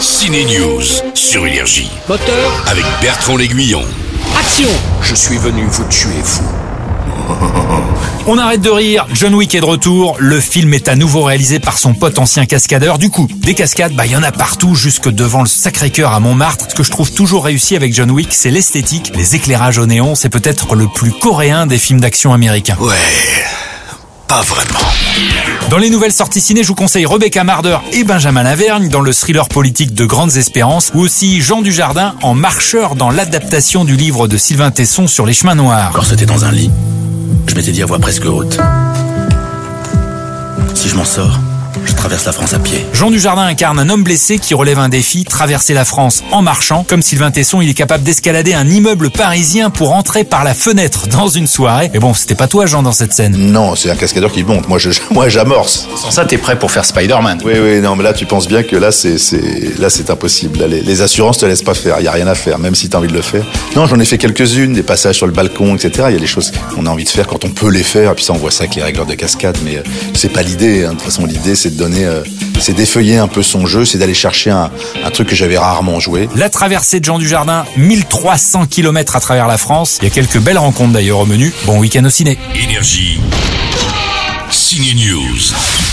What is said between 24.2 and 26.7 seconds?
pas vraiment. Dans les nouvelles sorties ciné, je